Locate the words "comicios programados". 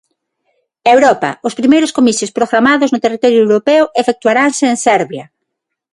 1.97-2.91